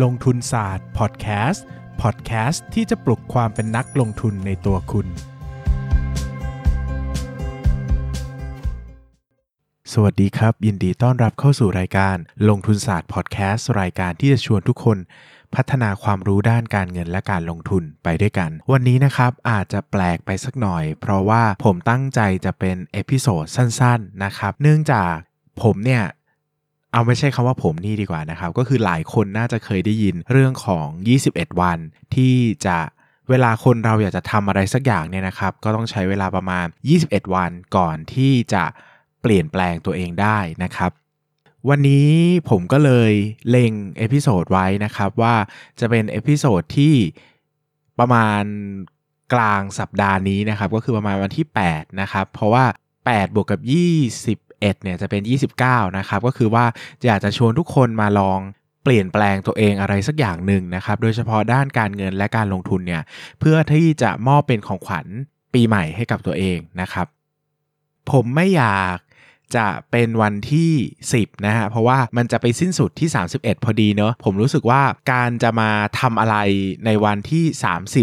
[0.00, 1.64] ลงทุนศาสตร์พอดแคสต์
[2.02, 5.06] พอดแคสต์ที่จะปลุกความเป็นนักลงทุนในตัวคุณ
[9.92, 12.16] สวัสดีครับ ยินดีต้อนรับเข้าสู่รายการ
[12.48, 14.98] ลงทุนศาสตร์พอดแคสต์รายการที่จะชวนทุกคน
[15.54, 25.14] พัฒนาความรู้ด้านการเงินและการลงทุนไปด้วยกัน วันนี้นะครับอาจจะแปลกไปสักหน่อย เพราะว่าผมตั้งใจจะเป็น episode สั้นๆนะครับ เนื่องจาก
[25.62, 26.04] ผมเนี่ย
[26.92, 30.86] เอาไม่ใช่คำว่าผมนี่ดีกว่านะครับ ก็คือหลายคนน่าจะเคยได้ยินเรื่องของ
[31.24, 31.78] 21 วัน
[32.14, 32.34] ที่
[32.66, 32.78] จะ
[33.30, 36.66] เวลาคนเราอยากจะทำอะไรสักอย่างเนี่ยนะครับ ก็ต้องใช้เวลาประมาณ
[37.00, 38.64] 21 วันก่อนที่จะ
[39.22, 40.90] เปลี่ยนแปลงตัวเองได้นะครับ
[41.68, 42.08] วันนี้
[42.50, 43.12] ผมก็เลย
[43.50, 45.34] เล็ง episode ไว้นะครับว่า
[45.80, 46.94] จะเป็น episode ที่
[47.98, 48.42] ประมาณ
[49.32, 52.64] กลางสัปดาห์นี้นะครับ ก็คือประมาณวันที่ 8 นะครับ เพราะว่า
[53.00, 53.60] 8 บวกกับ
[54.62, 55.22] 21เนี่ยจะเป็น
[55.60, 56.64] 29นะครับก็คือว่า
[57.04, 58.40] อยากจะชวนทุกคนมาลอง
[58.84, 63.02] เปลี่ยนแปลงตัวเองอะไรสักอย่างหนึ่งนะครับ โดยเฉพาะด้านการเงินและการลงทุนเนี่ย
[63.40, 65.06] เพื่อที่จะมอบเป็นของขวัญ
[65.54, 67.06] ปีใหม่ให้กับตัวเองนะครับ
[68.10, 68.96] ผมไม่อยาก
[69.56, 70.72] จะเป็นวันที่
[71.10, 76.36] 10 นะฮะ เพราะว่ามันจะไปสิ้นสุดที่ 31 พอดีเนอะผมรู้สึกว่าการจะมาทำอะไร
[76.86, 77.44] ในวันที่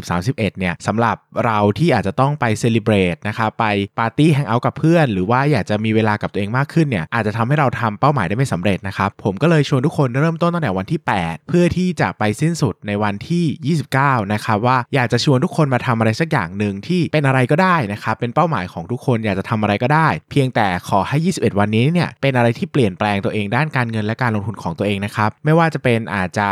[0.01, 3.65] 30 31 เนี่ยสำหรับเราที่อาจจะต้องไปเซเลบรตนะครับไป
[3.99, 26.49] ปาร์ตี้แฮงเอาท์กับเพื่อน หรือว่าอยากจะมีเวลากับตัวเองมากขึ้นเนี่ยอาจจะทำให้เราทำเป้าหมายได้ไม่สำเร็จนะครับผมก็เลยชวนทุกคนเริ่มต้นตั้งแต่วันที่ 8 เพื่อที่จะไปสิ้นสุดในวันที่ 29 นะครับว่าอยากจะชวนทุกคนมาทำอะไรสักอย่างหนึ่งที่เป็นอะไรก็ได้นะครับเป็นเป้าหมายของทุกคนอยากจะทำอะไรก็ได้ เพียงแต่ขอให้21 วันนี้เนี่ยเป็นอะไรที่เปลี่ยนแปลงตัวเองด้านการเงินและการลงทุนของตัวเองนะครับไม่ว่าจะเป็นอาจจะ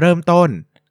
[0.00, 0.48] เริ่มต้น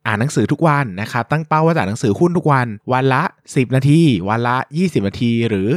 [0.07, 5.69] อ่านหนังสือทุกวันนะครับตั้งเป้าว่าจะอ่านหนังสือหุ้นทุกวัน วันละ 10 นาที วันละ 20 นาที หรือ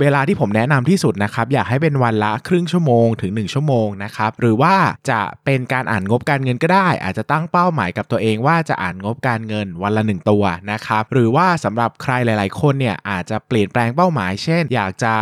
[0.00, 4.74] เวลาที่ผมแนะนำที่สุดนะครับ อยากให้เป็นวันละครึ่งชั่วโมงถึง 1 ชั่วโมงนะครับ หรือว่า
[5.10, 15.14] จะเป็นการอ่านงบการเงินก็ได้ อาจจะตั้งเป้าหมายกับตัวเองว่าจะอ่านงบการเงินวันละ 1 ตัวนะครับ หรือว่าสำหรับใครหลาย ๆ คนเนี่ยอาจจะเปลี่ยนแปลงเป้าหมาย เช่น อยากจะ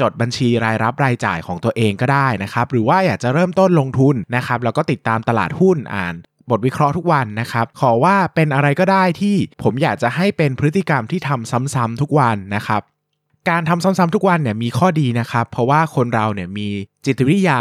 [0.00, 6.14] จดบัญชีรายรับรายจ่ายของตัวเองก็ได้นะครับหรือว่าอยากจะเริ่มต้นลงทุนนะครับแล้วก็ติดตามตลาดหุ้นอ่าน
[6.50, 12.82] บทวิเคราะห์ทุกวันนะครับ ขอว่าเป็นอะไรก็ได้ที่ผมอยากจะให้เป็นพฤติกรรมที่ทำซ้ำๆทุกวันนะครับ
[13.50, 16.68] การทำซ้ำๆทุกวันเนี่ยมีข้อดีนะครับ เพราะว่าคนเราเนี่ยมี
[17.06, 17.60] จิตวิทยา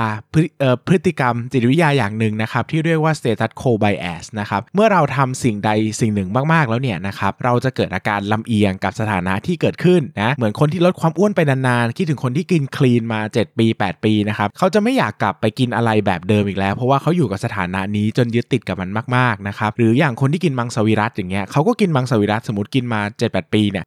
[0.88, 5.70] พฤติกรรมจิตวิทยาอย่างหนึ่งนะครับที่เรียกว่า status quo bias นะครับเมื่อเราทำสิ่งใด
[6.02, 23.86] สิ่งหนึ่งมากๆแล้วเนี่ยนะครับเราจะเกิดอาการลำเอียงกับสถานะที่เกิดขึ้นนะเหมือนคนที่ลดความอ้วนไปนานๆคิดถึงคนที่กินคลีนมา 7 ปี 8 ปีนะครับเขาจะไม่อยากกลับไปกินอะไรแบบเดิมอีกแล้ว เพราะว่าเขาอยู่กับสถานะนี้จนยึดติดกับมันมากๆนะครับหรืออย่างคนที่กินมังสวิรัตอย่างเงี้ยเขาก็กินมังสวิรัตสมมติกินมา 7-8 ปีเนี่ย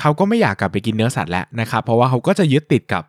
[0.00, 3.02] เขาก็ไม่อยากกลับไปกินเนื้อสัตว์แล้วนะครับเพราะว่าเขาก็จะยึดติดกับ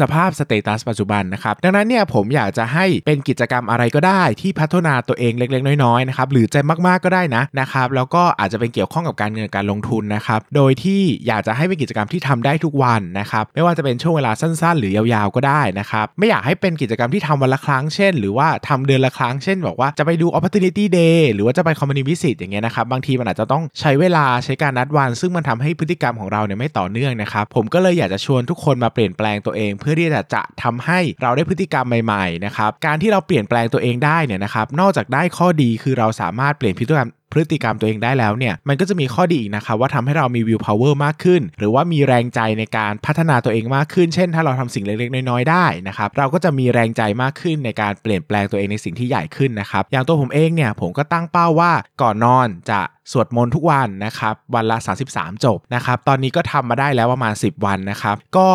[0.00, 6.56] สภาพสเตตัสปัจจุบันนะครับ ดังนั้นเนี่ยผมอยากจะให้เป็นกิจกรรมอะไรก็ได้ที่พัฒนาตัวเองเล็กๆ น้อยๆนะครับหรือใจ
[6.86, 52.80] มากๆก็ได้นะนะครับแล้วก็อาจจะเป็นเกี่ยวข้องกับการเงินการลงทุนนะครับโดยที่อยากจะให้เป็นกิจกรรมที่ทำได้ทุกวันนะครับไม่ว่าจะเป็นช่วงเวลาสั้น ๆ หรือยาวๆก็ได้นะครับไม่อยากให้เป็นกิจกรรมที่ทำวันละครั้งเช่น หรือว่าทำเดือนละครั้งเช่นบอกว่าจะไปดู opportunity day หรือว่าจะไป company visit อย่างเงี้ยนะครับบางทีมันอาจจะต้องใช้เวลาใช้การนัดวัน ซึ่งมันทำให้พฤติกรรมของเราเนี่ยไม่ต่อเนื่องนะครับผมก็เลยอยากจะชวนทุกคนมาเปลี่ยนแปลงตัวเองเพื่อที่จะจะทำให้เราได้พฤติกรรมใหม่ๆนะครับการที่เราเปลี่ยนแปลงตัวเองได้เนี่ยนะครับนอกจากได้ข้อดีคือเราสามารถเปลี่ยนพฤติกรรมพฤติกรรมตัวเองได้แล้วเนี่ยมันก็จะมีข้อดีอีกนะครับว่าทำให้เรามีวิวพาวเวอร์มากขึ้น หรือว่ามีแรงใจในการพัฒนาตัวเองมากขึ้น เช่น ถ้าเราทำสิ่งเล็กๆน้อยๆได้นะครับเราก็จะมีแรงใจมากขึ้นในการเปลี่ยนแปลงตัวเองในสิ่งที่ใหญ่ขึ้นนะครับอย่างตัวผมเองเนี่ยผมก็ตั้งเป้าว่าก่อนนอนจะ
[53.12, 54.76] สวดมนต์ทุกวันนะครับวันละ
[55.10, 58.48] 33 จบนะครับตอนนี้ก็ทำมาได้แล้วประมาณ 10 วันนะครับก็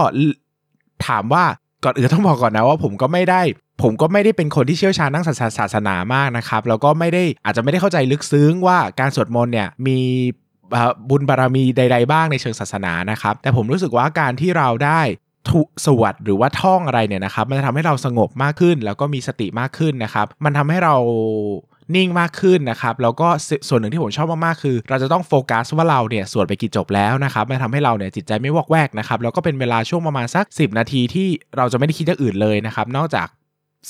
[1.08, 1.44] ถามว่า
[1.84, 3.42] ก่อนอื่นต้องบอกก่อนนะว่าผมก็ไม่ได้
[3.84, 5.26] ผมก็ไม่ได้เป็นคนที่เชี่ยวชาญด้าน
[5.60, 10.00] ศาสนามากนะครับ แล้วก็ไม่ได้อาจจะไม่ได้เข้าใจลึกซึ้งว่าการสวดมนต์เนี่ยมี
[11.10, 15.02] บุญบารรมีใด ๆ บ้างในเชิงศาสนานะครับ แต่ผมรู้สึกว่าการที่เราได้
[15.86, 20.96] สวดหรือว่าท่องอะไรเนี่ยนะครับ มันจะทำให้เราสงบมากขึ้น แล้วก็มีสติมากขึ้นนะครับ มันทำให้เรา
[21.96, 23.28] นิ่งมากขึ้นนะครับแล้วก็
[23.68, 31.28] ส่วนหนึ่งที่ผมชอบมากๆคือ เราจะต้องโฟกัสว่าเราเนี่ยสวดไปกี่จบแล้วนะครับมันทำให้เราเนี่ยจิตใจไม่วอกแวกนะครับแล้วก็เป็นเวลาช่วงประมาณสัก 10 นาทีที่
[31.58, 33.28] เราจะไม่ได้คิดอย่างอื่นเลยนะครับนอกจาก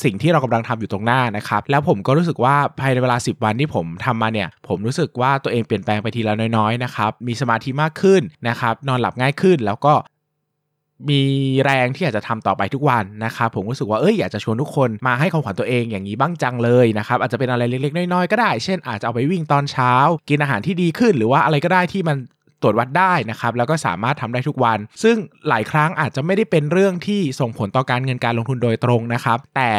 [0.03, 9.93] สิ่งที่เรากำลังทำอยู่ตรงหน้านะครับ แล้วผมก็รู้สึกว่าภายในเวลา 10 วันที่ผมทำมาเนี่ย ผมรู้สึกว่าตัวเองเปลี่ยนแปลงไปทีละน้อยๆนะครับ มีสมาธิมากขึ้นนะครับ นอนหลับง่ายขึ้น แล้วก็
[11.09, 11.21] มี
[11.65, 19.93] แรงที่อยากจะทำต่อไปทุกวันนะครับผมรู้สึกว่าเอ้ยอยากจะชวนทุกคนมาให้ของขวัญตัวเองอย่างนี้บ้างจังเลยนะครับอาจจะเป็นอะไรเล็กๆน้อยๆก็ได้ เช่นอาจจะเอาไปวิ่งตอนเช้า
[20.29, 22.17] กินอาหารที่ดีขึ้นหรือว่าอะไรก็ได้ที่มัน
[22.61, 25.15] ตรวจวัดได้นะครับแล้วก็สามารถทำได้ทุกวัน ซึ่ง
[25.49, 29.71] หลายครั้งอาจจะไม่ได้เป็นเรื่องที่ส่งผลต่อการเงินการลงทุนโดยตรงนะครับแต่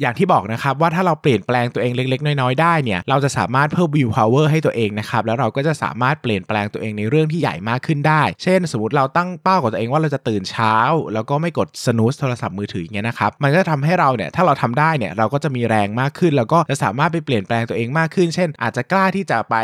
[0.00, 10.76] อย่างที่บอกนะครับว่าถ้าเราเปลี่ยนแปลงตัวเองเล็ก ๆ น้อยๆได้เนี่ยเราจะสามารถเพิ่มวิวพาวเวอร์ให้ตัวเองนะครับแล้วเราก็จะสามารถเปลี่ยนแปลงตัวเองในเรื่องที่ใหญ่มากขึ้นได้ เช่น สมมติเราตั้งเป้ากับตัวเองว่าเราจะตื่นเช้า
[11.14, 19.56] แล้วก็ไม่กดสนุสโทรศัพท์มือถืออย่างเงี้ยนะครับมันก็จะทำให้เราเนี่ยถ้าเราทำได้เนี่ยเราก็จะมีแรงมากขึ้น แล้วก็จะสามารถไปเปลี่ยนแปลงตัวเองมากขึ้น เช่น อาจจะกล้าที่จะไป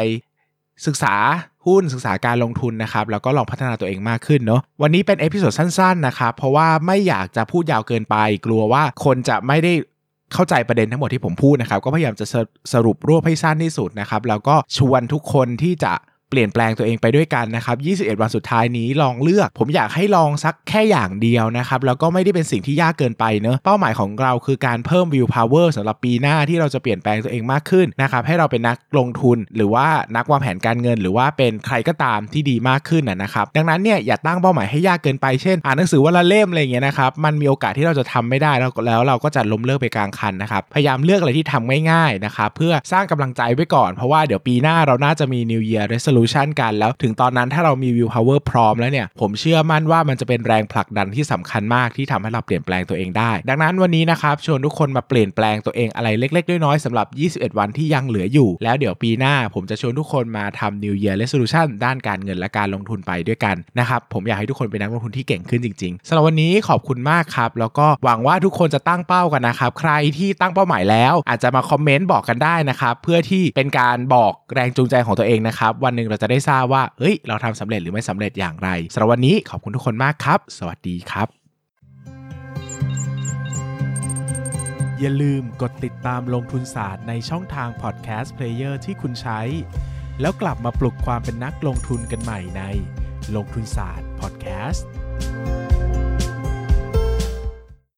[0.86, 1.14] ศึกษา
[1.66, 8.16] หุ้นศึกษาการลงทุนนะครับแล้วก็ลองพัฒนาตัวเองมากขึ้นเนาะวันนี้เป็น episode สั้นๆนะครับเพราะว่าไม่อยากจะพูดยาวเกินไป
[8.46, 9.72] กลัวว่าคนจะไม่ได้
[10.34, 12.26] เข้าใจประเด็นทั้งหมดที่ผมพูดนะครับ ก็พยายามจะ
[12.72, 15.92] สรุปรวบให้สั้นที่สุดนะครับ แล้วก็ชวนทุกคนที่จะ
[16.30, 17.76] เปลี่ยนแปลงตัวเองไปด้วยกันนะครับ
[18.14, 29.86] 21 วันสุดท้ายนี้ลองเลือก ผมอยากให้ลองสักแค่อย่างเดียวนะครับ แล้วก็ไม่ได้เป็นสิ่งที่ยากเกินไปเนอะเป้าหมายของเราคือการเพิ่ม willpower สำหรับปีหน้าที่เราจะเปลี่ยนแปลงตัวเองมากขึ้นนะครับให้เราเป็นนักลงทุน หรือว่า
[30.16, 46.18] นักวางแผนการเงิน หรือว่าเป็นใครก็ตามที่ดีมากขึ้นนะครับดังนั้นเนี่ยอย่าตั้งเป้าหมายให้ยากเกินไปเช่นอ่านหนังสือวันละเล่มอะไรเงี้ยนะครับมันมีโอกาสที่เราจะทำไม่ได้แล้วแล้วเราก็จะล้มเลิกไปกลางคันนะครับพยายามเลือกอะไรที่ทำง่ายๆนะครับเพื่อสร้างกำลังใจไว้ก่อนเพราะว่าเดี๋ยวปีหน้าเราน่าจะมี New Year Resolution
[46.60, 57.06] กันแล้วถึงตอนนั้นถ้าเรามีวิวพาวเวอร์พร้อมแล้วเนี่ยผมเชื่อมั่นว่ามันจะเป็นแรงผลักดันที่สำคัญมากที่ทำให้เราเปลี่ยนแปลงตัวเองได้ ดังนั้นวันนี้นะครับชวนทุกคนมาเปลี่ยนแปลงตัวเองอะไรเล็ก ๆ น้อยๆสำหรับ
[57.52, 81.28] 21 วันที่ยังเหลืออยู่ แล้วเดี๋ยวปีหน้าผมจะชวนทุกคนมาทำ New Year Resolution ด้านการเงินและการลงทุนไปด้วยกันนะครับผมอยากให้ทุกคนเป็นนักลงทุนที่เก่งขึ้นจริงๆสำหรับวันนี้ขอบคุณมากครับแล้วก็หวังว่าทุกคนจะตั้งเป้ากันนะครับใครที่ตั้งเป้าหมายแล้ว อาจจะมาคอมเมนต์บอกกันได้นะครับเพื่อที่เป็นการบอกแรงจูงใจของตัวเองนะครับวันหนึ่งเราจะได้ทราบว่าเฮ้ยเราทำสำเร็จหรือไม่สำเร็จอย่างไรสำหรับวันนี้ขอบคุณทุกคนมากครับ สวัสดีครับ
[85.00, 89.40] อย่าลืมกดติดตามลงทุนศาสตร์ในช่องทางพอดแคสต์เพลเยอร์ที่คุณใช้
[90.20, 92.62] แล้วกลับมาปลุกความเป็นนักลงทุนกันใหม่ใน
[93.36, 94.86] ลงทุนศาสตร์พอดแคสต์